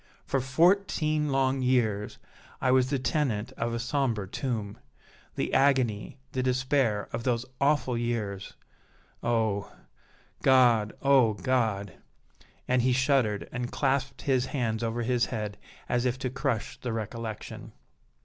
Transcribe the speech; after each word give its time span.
For 0.25 0.41
fourteen 0.41 1.29
long 1.31 1.61
years 1.61 2.17
I 2.59 2.71
was 2.71 2.89
the 2.89 2.97
tenant 2.97 3.51
of 3.51 3.71
a 3.71 3.77
sombre 3.79 4.27
tomb. 4.27 4.79
The 5.35 5.53
agony, 5.53 6.17
the 6.31 6.41
despair 6.41 7.07
of 7.13 7.21
those 7.23 7.45
awful 7.61 7.95
years 7.95 8.55
oh! 9.21 9.71
God! 10.41 10.93
oh! 11.03 11.33
God!" 11.35 11.93
and 12.67 12.81
he 12.81 12.93
shuddered 12.93 13.47
and 13.51 13.71
clasped 13.71 14.23
his 14.23 14.47
hands 14.47 14.81
over 14.81 15.03
his 15.03 15.27
head 15.27 15.59
as 15.87 16.03
if 16.07 16.17
to 16.17 16.31
crush 16.31 16.79
the 16.79 16.91
recollection. 16.93 17.71